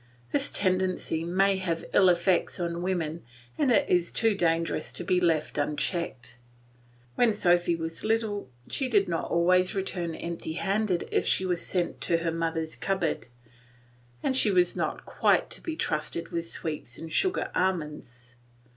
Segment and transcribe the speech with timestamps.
[0.31, 3.23] This tendency may have ill effects on women
[3.55, 6.37] and it is too dangerous to be left unchecked.
[7.13, 12.01] When Sophy was little, she did not always return empty handed if she was sent
[12.01, 13.27] to her mother's cupboard,
[14.23, 18.35] and she was not quite to be trusted with sweets and sugar almonds.